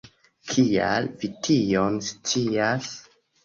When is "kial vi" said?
0.53-1.31